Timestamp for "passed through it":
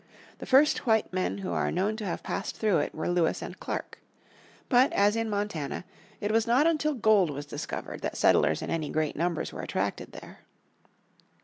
2.23-2.95